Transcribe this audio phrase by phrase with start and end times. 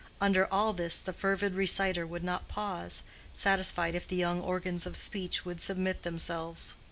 [0.19, 3.03] Under all this the fervid reciter would not pause,
[3.35, 6.73] satisfied if the young organs of speech would submit themselves.